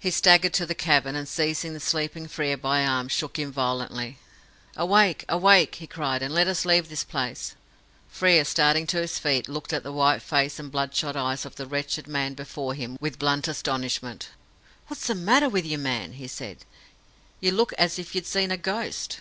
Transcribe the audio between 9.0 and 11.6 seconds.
his feet, looked at the white face and bloodshot eyes of